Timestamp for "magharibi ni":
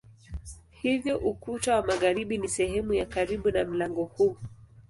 1.85-2.47